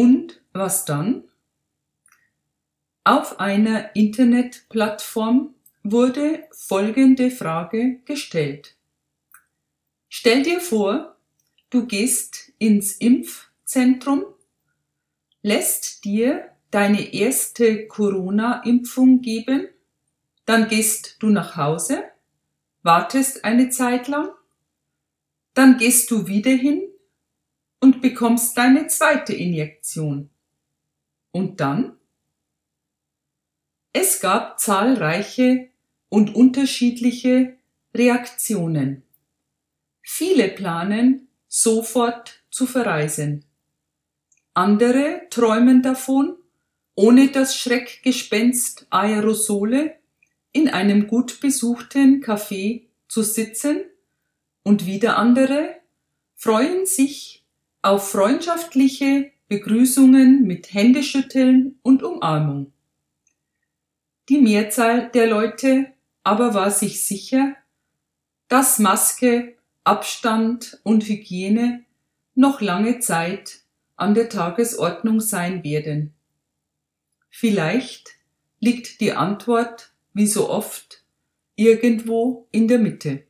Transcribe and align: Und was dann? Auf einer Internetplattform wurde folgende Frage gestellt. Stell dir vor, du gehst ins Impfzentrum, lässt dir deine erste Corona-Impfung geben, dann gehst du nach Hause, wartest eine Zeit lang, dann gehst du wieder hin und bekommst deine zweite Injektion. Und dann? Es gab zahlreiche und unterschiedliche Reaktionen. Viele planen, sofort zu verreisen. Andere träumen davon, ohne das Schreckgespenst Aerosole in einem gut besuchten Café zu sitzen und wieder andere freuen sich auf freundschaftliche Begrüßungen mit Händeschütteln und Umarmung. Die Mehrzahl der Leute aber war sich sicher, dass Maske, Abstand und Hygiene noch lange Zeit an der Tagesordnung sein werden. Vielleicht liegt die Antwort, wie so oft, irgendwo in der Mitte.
Und 0.00 0.40
was 0.54 0.86
dann? 0.86 1.24
Auf 3.04 3.38
einer 3.38 3.94
Internetplattform 3.94 5.54
wurde 5.82 6.48
folgende 6.52 7.30
Frage 7.30 8.00
gestellt. 8.06 8.76
Stell 10.08 10.42
dir 10.42 10.58
vor, 10.60 11.16
du 11.68 11.84
gehst 11.84 12.50
ins 12.56 12.92
Impfzentrum, 12.92 14.24
lässt 15.42 16.02
dir 16.06 16.48
deine 16.70 17.12
erste 17.12 17.86
Corona-Impfung 17.86 19.20
geben, 19.20 19.68
dann 20.46 20.68
gehst 20.68 21.16
du 21.18 21.28
nach 21.28 21.58
Hause, 21.58 22.04
wartest 22.82 23.44
eine 23.44 23.68
Zeit 23.68 24.08
lang, 24.08 24.30
dann 25.52 25.76
gehst 25.76 26.10
du 26.10 26.26
wieder 26.26 26.52
hin 26.52 26.89
und 27.80 28.02
bekommst 28.02 28.56
deine 28.56 28.86
zweite 28.86 29.34
Injektion. 29.34 30.30
Und 31.32 31.60
dann? 31.60 31.96
Es 33.92 34.20
gab 34.20 34.60
zahlreiche 34.60 35.68
und 36.08 36.34
unterschiedliche 36.34 37.56
Reaktionen. 37.94 39.02
Viele 40.02 40.48
planen, 40.48 41.28
sofort 41.48 42.42
zu 42.50 42.66
verreisen. 42.66 43.44
Andere 44.54 45.22
träumen 45.30 45.82
davon, 45.82 46.36
ohne 46.94 47.28
das 47.28 47.56
Schreckgespenst 47.56 48.86
Aerosole 48.90 49.96
in 50.52 50.68
einem 50.68 51.06
gut 51.06 51.40
besuchten 51.40 52.22
Café 52.22 52.86
zu 53.08 53.22
sitzen 53.22 53.84
und 54.62 54.86
wieder 54.86 55.16
andere 55.16 55.76
freuen 56.34 56.86
sich 56.86 57.39
auf 57.82 58.10
freundschaftliche 58.10 59.30
Begrüßungen 59.48 60.42
mit 60.42 60.72
Händeschütteln 60.72 61.78
und 61.82 62.02
Umarmung. 62.02 62.72
Die 64.28 64.38
Mehrzahl 64.38 65.10
der 65.10 65.26
Leute 65.26 65.92
aber 66.22 66.54
war 66.54 66.70
sich 66.70 67.04
sicher, 67.04 67.56
dass 68.48 68.78
Maske, 68.78 69.56
Abstand 69.84 70.80
und 70.84 71.04
Hygiene 71.08 71.84
noch 72.34 72.60
lange 72.60 73.00
Zeit 73.00 73.60
an 73.96 74.14
der 74.14 74.28
Tagesordnung 74.28 75.20
sein 75.20 75.64
werden. 75.64 76.14
Vielleicht 77.30 78.10
liegt 78.60 79.00
die 79.00 79.12
Antwort, 79.12 79.92
wie 80.12 80.26
so 80.26 80.50
oft, 80.50 81.04
irgendwo 81.56 82.46
in 82.50 82.68
der 82.68 82.78
Mitte. 82.78 83.24